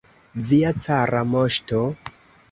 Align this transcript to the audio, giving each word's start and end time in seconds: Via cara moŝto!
Via 0.51 0.71
cara 0.85 1.19
moŝto! 1.33 1.83